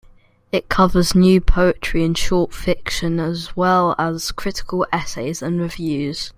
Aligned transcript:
It 0.51 0.67
covers 0.67 1.13
new 1.13 1.39
poetry 1.41 2.03
and 2.03 2.17
short 2.17 2.55
fiction, 2.55 3.19
as 3.19 3.55
well 3.55 3.93
as 3.99 4.31
critical 4.31 4.83
essays 4.91 5.43
and 5.43 5.61
reviews. 5.61 6.27